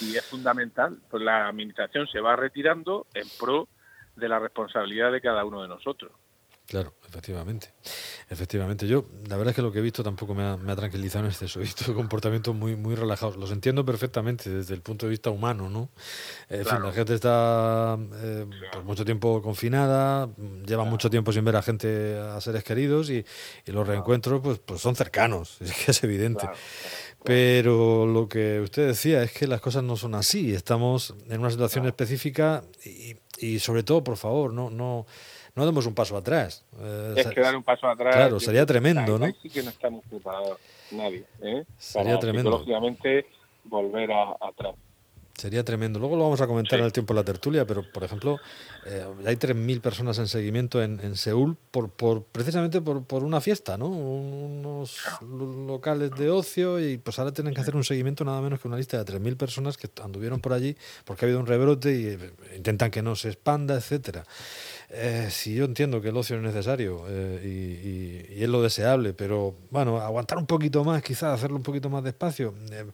Y 0.00 0.16
es 0.16 0.24
fundamental, 0.24 0.98
pues 1.10 1.22
la 1.22 1.46
administración 1.46 2.08
se 2.08 2.20
va 2.20 2.34
retirando 2.34 3.06
en 3.14 3.28
pro 3.38 3.68
de 4.16 4.28
la 4.28 4.38
responsabilidad 4.38 5.12
de 5.12 5.20
cada 5.20 5.44
uno 5.44 5.62
de 5.62 5.68
nosotros. 5.68 6.10
Claro, 6.66 6.94
efectivamente. 7.06 7.68
Efectivamente. 8.30 8.86
Yo, 8.86 9.04
la 9.28 9.36
verdad 9.36 9.50
es 9.50 9.56
que 9.56 9.60
lo 9.60 9.70
que 9.70 9.80
he 9.80 9.82
visto 9.82 10.02
tampoco 10.02 10.34
me 10.34 10.42
ha, 10.44 10.76
tranquilizado 10.76 11.24
en 11.24 11.30
exceso. 11.30 11.60
He 11.60 11.64
visto 11.64 11.94
comportamientos 11.94 12.54
muy, 12.54 12.74
muy 12.74 12.94
relajados. 12.94 13.36
Los 13.36 13.50
entiendo 13.50 13.84
perfectamente 13.84 14.48
desde 14.48 14.72
el 14.72 14.80
punto 14.80 15.04
de 15.04 15.10
vista 15.10 15.28
humano, 15.28 15.68
¿no? 15.68 15.90
En 16.48 16.64
fin, 16.64 16.82
la 16.82 16.92
gente 16.92 17.14
está 17.14 17.98
eh, 18.14 18.46
por 18.72 18.84
mucho 18.84 19.04
tiempo 19.04 19.42
confinada, 19.42 20.30
lleva 20.66 20.84
mucho 20.84 21.10
tiempo 21.10 21.32
sin 21.32 21.44
ver 21.44 21.56
a 21.56 21.62
gente, 21.62 22.18
a 22.18 22.40
seres 22.40 22.64
queridos 22.64 23.10
y, 23.10 23.24
los 23.66 23.86
reencuentros 23.86 24.40
pues, 24.40 24.60
pues 24.60 24.80
son 24.80 24.94
cercanos, 24.94 25.56
es 25.60 25.72
que 25.72 25.90
es 25.90 26.02
evidente. 26.02 26.48
Pero 27.24 28.06
lo 28.06 28.28
que 28.28 28.60
usted 28.60 28.86
decía 28.86 29.22
es 29.22 29.32
que 29.32 29.46
las 29.46 29.60
cosas 29.60 29.82
no 29.82 29.96
son 29.96 30.14
así. 30.14 30.54
Estamos 30.54 31.14
en 31.28 31.40
una 31.40 31.50
situación 31.50 31.86
específica 31.86 32.64
y, 32.84 33.16
y 33.38 33.58
sobre 33.58 33.82
todo, 33.82 34.04
por 34.04 34.16
favor, 34.16 34.52
no, 34.52 34.70
no, 34.70 35.06
no 35.54 35.66
demos 35.66 35.86
un 35.86 35.94
paso 35.94 36.16
atrás. 36.16 36.64
Eh, 36.80 37.14
es 37.16 37.26
que 37.28 37.40
dar 37.40 37.56
un 37.56 37.62
paso 37.62 37.86
atrás. 37.86 38.14
Claro, 38.14 38.40
sería 38.40 38.66
tremendo, 38.66 39.18
¿no? 39.18 39.26
Sí 39.42 39.48
que 39.50 39.62
no 39.62 39.70
estamos 39.70 40.04
preparados 40.08 40.58
nadie. 40.90 41.24
¿eh? 41.40 41.64
Sería 41.78 42.18
tremendo. 42.18 42.58
Psicológicamente 42.58 43.26
volver 43.64 44.12
a, 44.12 44.36
atrás. 44.40 44.74
Sería 45.36 45.64
tremendo. 45.64 45.98
Luego 45.98 46.14
lo 46.16 46.22
vamos 46.22 46.40
a 46.40 46.46
comentar 46.46 46.78
en 46.78 46.84
el 46.84 46.92
tiempo 46.92 47.12
de 47.12 47.20
la 47.20 47.24
tertulia, 47.24 47.66
pero 47.66 47.82
por 47.92 48.04
ejemplo, 48.04 48.38
eh, 48.86 49.04
hay 49.26 49.34
3.000 49.34 49.80
personas 49.80 50.16
en 50.18 50.28
seguimiento 50.28 50.80
en, 50.80 51.00
en 51.00 51.16
Seúl 51.16 51.56
por, 51.72 51.90
por 51.90 52.22
precisamente 52.22 52.80
por, 52.80 53.02
por, 53.02 53.24
una 53.24 53.40
fiesta, 53.40 53.76
¿no? 53.76 53.88
Unos 53.88 55.00
locales 55.20 56.12
de 56.12 56.30
ocio 56.30 56.78
y 56.78 56.98
pues 56.98 57.18
ahora 57.18 57.32
tienen 57.32 57.52
que 57.52 57.60
hacer 57.60 57.74
un 57.74 57.82
seguimiento 57.82 58.24
nada 58.24 58.40
menos 58.40 58.60
que 58.60 58.68
una 58.68 58.76
lista 58.76 59.02
de 59.02 59.12
3.000 59.12 59.36
personas 59.36 59.76
que 59.76 59.88
anduvieron 60.04 60.38
por 60.38 60.52
allí 60.52 60.76
porque 61.04 61.24
ha 61.24 61.26
habido 61.26 61.40
un 61.40 61.46
rebrote 61.46 61.92
y 61.92 62.06
eh, 62.06 62.32
intentan 62.56 62.92
que 62.92 63.02
no 63.02 63.16
se 63.16 63.30
expanda, 63.30 63.74
etcétera. 63.74 64.24
Eh, 64.90 65.28
sí, 65.30 65.54
yo 65.54 65.64
entiendo 65.64 66.00
que 66.00 66.08
el 66.08 66.16
ocio 66.16 66.36
es 66.36 66.42
necesario 66.42 67.04
eh, 67.08 68.26
y, 68.30 68.42
es 68.42 68.48
lo 68.48 68.62
deseable, 68.62 69.14
pero 69.14 69.54
bueno, 69.70 69.98
aguantar 70.00 70.38
un 70.38 70.46
poquito 70.46 70.84
más, 70.84 71.02
quizás 71.02 71.34
hacerlo 71.34 71.56
un 71.56 71.62
poquito 71.62 71.88
más 71.88 72.04
despacio, 72.04 72.54
eh, 72.70 72.84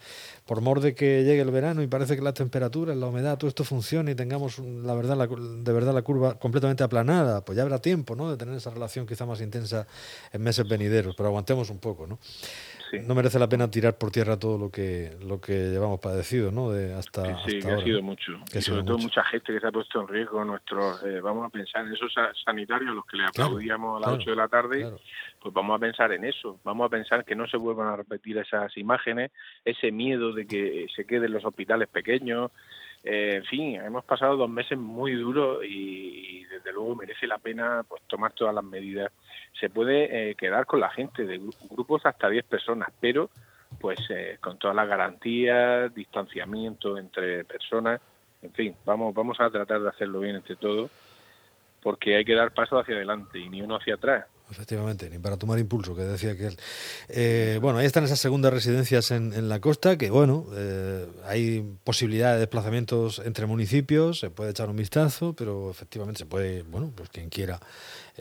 por 0.47 0.61
mor 0.61 0.81
de 0.81 0.95
que 0.95 1.25
llegue 1.25 1.41
el 1.41 1.51
verano 1.51 1.83
y 1.83 1.89
parece 1.89 2.15
que 2.15 2.23
las 2.23 2.35
temperaturas, 2.35 2.97
la 2.97 3.07
humedad, 3.07 3.37
todo 3.37 3.49
esto 3.49 3.65
funcione 3.65 4.13
y 4.13 4.15
tengamos 4.15 4.59
la 4.61 4.95
verdad, 4.95 5.17
la, 5.17 5.27
de 5.27 5.73
verdad 5.73 5.93
la 5.93 6.03
curva 6.03 6.39
completamente 6.39 6.85
aplanada, 6.85 7.45
pues 7.45 7.57
ya 7.57 7.63
habrá 7.63 7.81
tiempo, 7.81 8.15
¿no? 8.15 8.31
De 8.31 8.37
tener 8.37 8.55
esa 8.55 8.71
relación 8.71 9.07
quizá 9.07 9.27
más 9.27 9.41
intensa 9.41 9.87
en 10.33 10.43
meses 10.43 10.69
venideros, 10.69 11.15
pero 11.17 11.29
aguantemos 11.29 11.71
un 11.71 11.79
poco, 11.79 12.07
¿no? 12.07 12.19
No 12.99 13.15
merece 13.15 13.39
la 13.39 13.49
pena 13.49 13.71
tirar 13.71 13.97
por 13.97 14.11
tierra 14.11 14.39
todo 14.39 14.59
lo 14.59 14.71
que 14.71 15.17
lo 15.23 15.41
que 15.41 15.71
llevamos 15.71 16.01
padecido, 16.01 16.51
¿no? 16.51 16.71
De 16.71 16.95
hasta, 16.95 17.43
sí, 17.45 17.61
que 17.61 17.71
ha 17.71 17.79
sido 17.79 18.03
mucho. 18.03 18.33
y 18.53 18.61
sobre 18.61 18.83
todo 18.83 18.99
mucha 18.99 19.25
gente 19.25 19.53
que 19.53 19.61
se 19.61 19.67
ha 19.67 19.73
puesto 19.73 20.01
en 20.01 20.09
riesgo. 20.09 20.45
Nuestros, 20.45 21.03
eh, 21.05 21.21
vamos 21.21 21.47
a 21.47 21.51
pensar 21.51 21.87
en 21.87 21.93
esos 21.93 22.13
sanitarios, 22.45 22.95
los 22.95 23.07
que 23.07 23.17
le 23.17 23.25
aplaudíamos 23.27 23.97
a 24.03 24.07
las 24.07 24.19
8 24.21 24.31
de 24.31 24.37
la 24.37 24.49
tarde, 24.49 24.91
pues 25.41 25.55
vamos 25.55 25.77
a 25.77 25.79
pensar 25.79 26.13
en 26.13 26.25
eso. 26.25 26.59
Vamos 26.65 26.87
a 26.87 26.89
pensar 26.89 27.25
que 27.25 27.35
no 27.35 27.47
se 27.47 27.57
vuelvan 27.57 27.89
a 27.89 27.97
repetir 27.97 28.39
esas 28.39 28.77
imágenes, 28.77 29.31
ese 29.65 29.93
miedo 29.93 30.33
de 30.33 30.47
que 30.47 30.87
se 30.95 31.05
queden 31.05 31.33
los 31.33 31.45
hospitales 31.45 31.89
pequeños. 31.89 32.51
Eh, 33.03 33.37
en 33.37 33.45
fin, 33.45 33.75
hemos 33.77 34.05
pasado 34.05 34.37
dos 34.37 34.51
meses 34.51 34.79
muy 34.79 35.15
duros 35.15 35.65
y, 35.65 36.45
desde 36.45 36.73
luego 36.73 36.97
merece 36.97 37.27
la 37.27 37.39
pena 37.39 37.85
pues 37.89 38.03
tomar 38.07 38.33
todas 38.33 38.55
las 38.55 38.65
medidas. 38.65 39.11
Se 39.59 39.71
puede 39.71 40.31
eh, 40.31 40.35
quedar 40.35 40.67
con 40.67 40.81
la 40.81 40.91
gente 40.91 41.25
de 41.25 41.41
grupos 41.69 42.07
hasta 42.07 42.29
10 42.29 42.45
personas, 42.45 42.89
pero 43.01 43.31
pues 43.79 43.99
eh, 44.11 44.39
con 44.41 44.59
todas 44.59 44.75
las 44.75 44.89
garantías, 44.89 45.95
distanciamiento 45.95 46.99
entre 46.99 47.45
personas, 47.45 48.01
en 48.43 48.53
fin, 48.53 48.75
vamos 48.85 49.15
vamos 49.15 49.39
a 49.41 49.51
tratar 49.51 49.81
de 49.81 49.89
hacerlo 49.89 50.21
bien 50.21 50.37
entre 50.37 50.57
todos, 50.57 50.91
porque 51.83 52.17
hay 52.17 52.25
que 52.25 52.35
dar 52.35 52.53
paso 52.53 52.79
hacia 52.79 52.97
adelante 52.97 53.39
y 53.39 53.49
ni 53.49 53.63
uno 53.63 53.77
hacia 53.77 53.95
atrás. 53.95 54.27
Efectivamente, 54.51 55.09
ni 55.09 55.19
para 55.19 55.37
tomar 55.37 55.59
impulso, 55.61 55.95
que 55.95 56.03
decía 56.03 56.37
que 56.37 56.49
él. 56.49 56.57
Eh, 57.09 57.59
bueno, 57.63 57.79
ahí 57.79 57.87
están 57.87 58.03
esas 58.05 58.19
segundas 58.19 58.53
residencias 58.53 59.13
en, 59.13 59.49
la 59.49 59.61
costa, 59.61 59.97
que 59.97 60.11
bueno, 60.11 60.45
eh, 60.55 61.07
hay 61.25 61.77
posibilidad 61.85 62.35
de 62.35 62.41
desplazamientos 62.41 63.21
entre 63.25 63.47
municipios, 63.47 64.19
se 64.19 64.31
puede 64.31 64.51
echar 64.51 64.69
un 64.69 64.77
vistazo, 64.77 65.35
pero 65.35 65.71
efectivamente 65.71 66.19
se 66.19 66.27
puede, 66.27 66.63
bueno, 66.63 66.93
pues 66.95 67.11
quien 67.11 67.29
quiera 67.29 67.61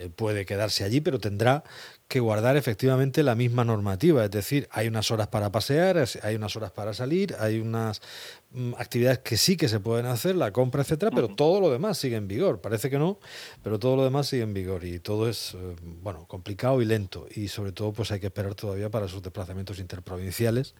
puede 0.08 0.46
quedarse 0.46 0.84
allí, 0.84 1.00
pero 1.00 1.18
tendrá 1.18 1.64
que 2.10 2.18
guardar 2.18 2.56
efectivamente 2.56 3.22
la 3.22 3.36
misma 3.36 3.64
normativa, 3.64 4.24
es 4.24 4.32
decir, 4.32 4.66
hay 4.72 4.88
unas 4.88 5.12
horas 5.12 5.28
para 5.28 5.52
pasear, 5.52 5.96
hay 6.24 6.34
unas 6.34 6.56
horas 6.56 6.72
para 6.72 6.92
salir, 6.92 7.36
hay 7.38 7.60
unas 7.60 8.02
mm, 8.50 8.72
actividades 8.78 9.20
que 9.20 9.36
sí 9.36 9.56
que 9.56 9.68
se 9.68 9.78
pueden 9.78 10.06
hacer, 10.06 10.34
la 10.34 10.50
compra, 10.50 10.82
etcétera, 10.82 11.12
pero 11.14 11.28
todo 11.28 11.60
lo 11.60 11.70
demás 11.70 11.98
sigue 11.98 12.16
en 12.16 12.26
vigor. 12.26 12.60
Parece 12.60 12.90
que 12.90 12.98
no, 12.98 13.20
pero 13.62 13.78
todo 13.78 13.94
lo 13.94 14.02
demás 14.02 14.26
sigue 14.26 14.42
en 14.42 14.52
vigor 14.52 14.82
y 14.82 14.98
todo 14.98 15.28
es 15.28 15.54
eh, 15.54 15.76
bueno 16.02 16.26
complicado 16.26 16.82
y 16.82 16.84
lento 16.84 17.28
y 17.30 17.46
sobre 17.46 17.70
todo 17.70 17.92
pues 17.92 18.10
hay 18.10 18.18
que 18.18 18.26
esperar 18.26 18.56
todavía 18.56 18.90
para 18.90 19.06
sus 19.06 19.22
desplazamientos 19.22 19.78
interprovinciales, 19.78 20.74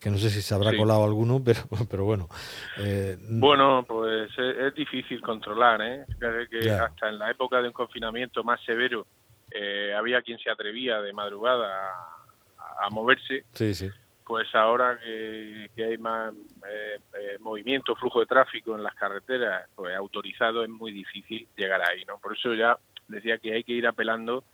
que 0.00 0.10
no 0.10 0.18
sé 0.18 0.30
si 0.30 0.42
se 0.42 0.52
habrá 0.52 0.76
colado 0.76 1.04
alguno, 1.04 1.40
pero 1.44 1.60
pero 1.88 2.04
bueno. 2.06 2.28
Eh, 2.78 3.16
bueno, 3.20 3.84
pues 3.86 4.32
es, 4.36 4.74
difícil 4.74 5.20
controlar, 5.20 5.80
¿eh? 5.80 6.06
que 6.50 6.70
hasta 6.72 7.08
en 7.08 7.20
la 7.20 7.30
época 7.30 7.62
de 7.62 7.68
un 7.68 7.72
confinamiento 7.72 8.42
más 8.46 8.62
severo 8.64 9.06
eh, 9.50 9.94
había 9.94 10.22
quien 10.22 10.38
se 10.38 10.50
atrevía 10.50 11.00
de 11.00 11.12
madrugada 11.12 11.92
a, 12.80 12.90
moverse. 12.90 13.44
Pues 14.24 14.52
ahora 14.54 14.98
que, 14.98 15.70
hay 15.84 15.98
más 15.98 16.34
eh, 16.68 16.98
eh, 17.14 17.36
movimiento, 17.40 17.94
flujo 17.94 18.20
de 18.20 18.26
tráfico 18.26 18.74
en 18.74 18.82
las 18.82 18.94
carreteras, 18.94 19.68
pues 19.74 19.94
autorizado 19.96 20.64
es 20.64 20.68
muy 20.68 20.92
difícil 20.92 21.46
llegar 21.56 21.80
ahí, 21.82 22.04
¿no? 22.06 22.18
Por 22.18 22.36
eso 22.36 22.54
ya 22.54 22.76
decía 23.06 23.38
que 23.38 23.52
hay 23.52 23.62
que 23.62 23.72
ir 23.72 23.86
apelando 23.86 24.44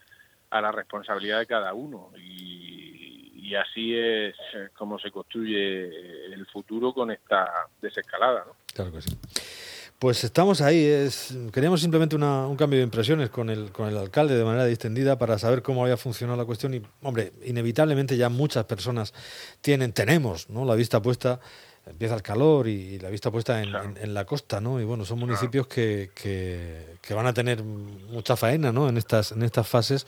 a 0.51 0.61
la 0.61 0.73
responsabilidad 0.73 1.39
de 1.39 1.47
cada 1.47 1.73
uno 1.73 2.11
y, 2.19 3.33
y 3.35 3.55
así 3.55 3.97
es 3.97 4.37
como 4.75 4.99
se 4.99 5.11
construye 5.11 5.87
el 6.27 6.47
futuro 6.47 6.93
con 6.93 7.11
esta 7.11 7.51
desescalada, 7.81 8.45
¿no? 8.47 8.57
Claro 8.75 8.93
que 8.93 9.01
sí. 9.01 9.72
Pues 10.03 10.25
estamos 10.25 10.61
ahí. 10.63 10.85
Es, 10.85 11.33
queríamos 11.53 11.81
simplemente 11.81 12.17
un 12.17 12.57
cambio 12.57 12.81
de 12.81 12.83
impresiones 12.83 13.31
con 13.31 13.49
el, 13.51 13.71
con 13.71 13.89
el 13.89 13.97
alcalde 13.97 14.37
de 14.37 14.43
manera 14.43 14.65
distendida 14.65 15.17
para 15.17 15.39
saber 15.39 15.63
cómo 15.63 15.85
había 15.85 15.97
funcionado 15.97 16.37
la 16.37 16.45
cuestión. 16.45 16.75
Y, 16.75 16.83
hombre, 17.03 17.33
inevitablemente 17.45 18.17
ya 18.17 18.29
muchas 18.29 18.65
personas 18.65 19.15
tienen, 19.61 19.93
tenemos, 19.93 20.51
¿no? 20.51 20.65
La 20.65 20.75
vista 20.75 21.01
puesta, 21.01 21.39
empieza 21.87 22.15
el 22.15 22.23
calor 22.23 22.69
y, 22.69 22.99
la 22.99 23.11
vista 23.11 23.31
puesta 23.31 23.63
en, 23.63 24.15
la 24.15 24.25
costa, 24.25 24.61
¿no? 24.61 24.81
Y 24.81 24.85
bueno, 24.85 25.05
son 25.05 25.19
municipios 25.19 25.67
que, 25.67 26.11
que, 26.15 26.97
que, 27.01 27.15
van 27.15 27.27
a 27.27 27.35
tener 27.35 27.63
mucha 27.63 28.37
faena, 28.37 28.73
¿no? 28.73 28.89
En 28.89 28.97
estas, 28.97 29.33
en 29.33 29.43
estas 29.43 29.67
fases 29.67 30.07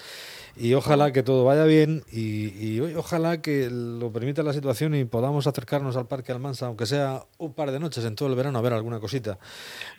y 0.57 0.75
ojalá 0.75 1.13
que 1.13 1.25
todo 1.25 1.45
vaya 1.45 1.65
bien 1.65 2.05
y, 2.13 2.79
ojalá 2.97 3.43
que 3.43 3.69
lo 3.71 4.13
permita 4.13 4.43
la 4.43 4.53
situación 4.53 4.95
y 4.95 5.05
podamos 5.05 5.47
acercarnos 5.47 5.97
al 5.97 6.07
Parque 6.07 6.31
Almansa, 6.31 6.67
aunque 6.67 6.87
sea 6.87 7.25
un 7.39 7.55
par 7.55 7.73
de 7.73 7.81
noches 7.81 8.05
en 8.05 8.15
todo 8.15 8.29
el 8.29 8.37
verano, 8.37 8.59
a 8.59 8.63
ver 8.63 8.73
alguna 8.73 9.01
cosita. 9.01 9.39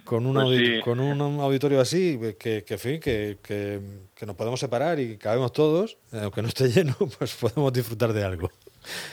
Con, 0.06 0.26
un 0.26 0.36
pues 0.36 0.82
con 0.84 1.00
un 1.00 1.20
auditorio 1.42 1.82
así, 1.82 2.18
que, 2.40 2.64
que, 2.64 2.78
fin, 2.78 3.00
que, 3.02 3.38
que, 3.42 4.26
nos 4.26 4.36
podemos 4.36 4.60
separar 4.60 5.00
y 5.00 5.18
cabemos 5.18 5.52
todos, 5.52 5.98
aunque 6.14 6.42
no 6.42 6.48
esté 6.48 6.70
lleno, 6.70 6.96
pues 7.20 7.36
podemos 7.36 7.74
disfrutar 7.74 8.14
de 8.14 8.24
algo. 8.24 8.50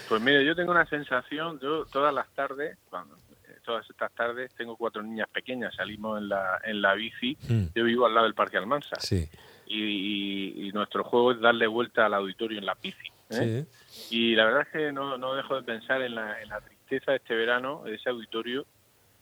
Pues 0.08 0.20
mire, 0.20 0.44
yo 0.44 0.54
tengo 0.54 0.70
una 0.70 0.86
sensación, 0.86 1.58
yo 1.60 1.84
todas 1.86 2.12
las 2.12 2.28
tardes, 2.34 2.78
cuando, 2.90 3.16
eh, 3.16 3.58
todas 3.64 3.88
estas 3.88 4.12
tardes, 4.12 4.52
tengo 4.54 4.76
cuatro 4.76 5.02
niñas 5.02 5.28
pequeñas, 5.28 5.74
salimos 5.74 6.18
en 6.18 6.28
la, 6.28 6.60
en 6.64 6.82
la 6.82 6.94
bici, 6.94 7.36
hmm. 7.48 7.64
yo 7.74 7.84
vivo 7.84 8.06
al 8.06 8.14
lado 8.14 8.26
del 8.26 8.34
Parque 8.34 8.56
Almansa. 8.56 8.96
Sí 9.00 9.28
y, 9.72 10.70
nuestro 10.72 11.04
juego 11.04 11.32
es 11.32 11.40
darle 11.40 11.66
vuelta 11.66 12.06
al 12.06 12.14
auditorio 12.14 12.58
en 12.58 12.66
la 12.66 12.76
bici. 12.80 13.08
¿eh? 13.30 13.64
Y 14.10 14.34
la 14.34 14.44
verdad 14.46 14.62
es 14.62 14.68
que 14.68 14.92
no, 14.92 15.18
no 15.18 15.34
dejo 15.34 15.56
de 15.56 15.62
pensar 15.62 16.02
en 16.02 16.14
la, 16.14 16.40
en 16.40 16.48
la 16.48 16.60
tristeza 16.60 17.12
de 17.12 17.18
este 17.18 17.34
verano, 17.34 17.82
de 17.84 17.94
ese 17.94 18.10
auditorio, 18.10 18.66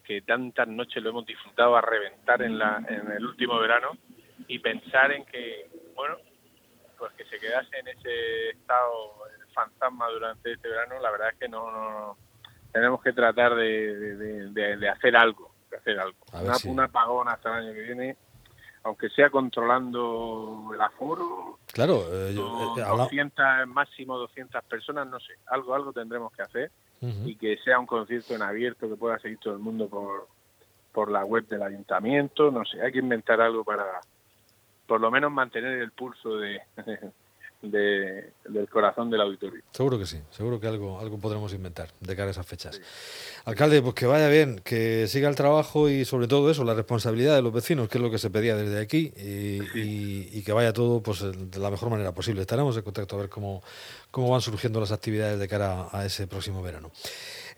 que 0.05 0.23
tantas 0.23 0.67
noches 0.69 1.03
lo 1.03 1.11
hemos 1.11 1.27
disfrutado 1.27 1.77
a 1.77 1.81
reventar 1.81 2.43
en, 2.43 2.59
la, 2.59 2.83
en 2.89 3.11
el 3.11 3.25
último 3.25 3.59
verano, 3.59 3.91
y 4.49 4.59
pensar 4.59 5.13
en 5.13 5.25
que, 5.27 5.69
bueno, 5.95 6.17
pues 7.01 7.13
que 7.15 7.25
se 7.25 7.39
quedase 7.39 7.79
en 7.79 7.89
ese 7.89 8.51
estado 8.51 9.15
fantasma 9.53 10.09
durante 10.09 10.53
este 10.53 10.69
verano, 10.69 11.01
la 11.01 11.11
verdad 11.11 11.31
es 11.33 11.39
que 11.39 11.49
no, 11.49 11.71
no 11.73 12.17
tenemos 12.71 13.03
que 13.03 13.13
tratar 13.13 13.57
de, 13.57 14.17
de, 14.17 14.77
de, 14.77 14.89
hacer 14.89 15.17
algo, 15.17 15.53
de 15.71 15.79
hacer 15.79 15.99
algo. 15.99 16.19
Una, 16.33 16.55
un 16.65 16.81
apagón 16.81 17.29
hasta 17.29 17.49
el 17.49 17.65
año 17.65 17.75
que 17.75 17.83
viene 17.83 18.17
aunque 18.83 19.11
sea 19.11 19.29
controlando 19.29 20.71
el 20.73 20.81
aforo, 20.81 21.59
claro, 21.67 22.03
eh, 22.13 22.35
eh 22.35 23.67
máximo 23.67 24.17
200 24.17 24.65
personas, 24.65 25.07
no 25.07 25.21
sé, 25.21 25.35
algo 25.47 25.75
algo 25.75 25.93
tendremos 25.93 26.33
que 26.33 26.43
hacer 26.43 26.71
y 27.03 27.35
que 27.37 27.57
sea 27.59 27.79
un 27.79 27.87
concierto 27.87 28.35
en 28.35 28.43
abierto 28.43 28.89
que 28.89 28.97
pueda 28.97 29.19
seguir 29.19 29.39
todo 29.39 29.55
el 29.55 29.61
mundo 29.61 29.89
por, 29.89 30.29
por 30.93 31.11
la 31.11 31.25
web 31.25 31.47
del 31.49 31.63
ayuntamiento, 31.63 32.51
no 32.51 32.65
sé, 32.65 32.81
hay 32.83 32.93
que 32.93 32.99
inventar 32.99 33.41
algo 33.41 33.65
para 33.65 34.01
por 34.91 35.01
lo 35.01 35.09
menos 35.09 35.31
mantener 35.31 35.79
el 35.79 35.93
pulso 35.93 36.37
de, 36.37 36.63
de, 37.63 38.33
del 38.49 38.69
corazón 38.69 39.09
del 39.09 39.21
auditorio. 39.21 39.63
Seguro 39.71 39.97
que 40.01 40.05
sí, 40.05 40.21
seguro 40.31 40.59
que 40.59 40.67
algo, 40.67 40.99
algo 40.99 41.17
podremos 41.21 41.55
inventar 41.55 41.91
de 42.01 42.17
cara 42.17 42.27
a 42.27 42.31
esas 42.33 42.45
fechas. 42.45 42.83
Alcalde, 43.45 43.83
pues 43.83 43.95
que 43.95 44.07
vaya 44.07 44.29
bien, 44.29 44.61
que 44.65 45.07
siga 45.07 45.29
el 45.29 45.37
trabajo 45.37 45.89
y 45.89 46.05
sobre 46.05 46.27
todo 46.27 46.51
eso, 46.51 46.65
la 46.65 46.75
responsabilidad 46.75 47.37
de 47.37 47.43
los 47.43 47.53
vecinos, 47.53 47.89
que 47.89 47.99
es 47.99 48.03
lo 48.03 48.11
que 48.11 48.19
se 48.19 48.31
pedía 48.31 48.57
desde 48.57 48.81
aquí, 48.81 49.13
y, 49.17 50.43
que 50.43 50.53
vaya 50.53 50.73
todo 50.73 51.01
pues 51.01 51.21
de 51.21 51.61
la 51.61 51.71
mejor 51.71 51.89
manera 51.89 52.11
posible. 52.11 52.41
Estaremos 52.41 52.77
en 52.77 52.83
contacto 52.83 53.15
a 53.15 53.21
ver 53.21 53.29
cómo, 53.29 53.63
cómo 54.11 54.29
van 54.29 54.41
surgiendo 54.41 54.81
las 54.81 54.91
actividades 54.91 55.39
de 55.39 55.47
cara 55.47 55.87
a 55.93 56.05
ese 56.05 56.27
próximo 56.27 56.65
verano. 56.65 56.91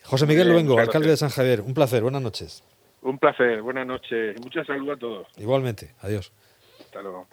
José 0.04 0.26
Miguel 0.26 0.50
Luengo, 0.50 0.78
alcalde 0.78 1.08
de 1.08 1.16
San 1.16 1.30
Javier, 1.30 1.62
un 1.62 1.72
placer, 1.72 2.02
buenas 2.02 2.20
noches. 2.20 2.62
Un 3.00 3.18
placer, 3.18 3.62
buenas 3.62 3.86
noches, 3.86 4.38
mucha 4.42 4.62
salud 4.66 4.90
a 4.90 4.96
todos. 4.98 5.28
Igualmente, 5.38 5.94
adiós. 6.02 6.30
Hasta 6.92 7.00
luego. 7.02 7.26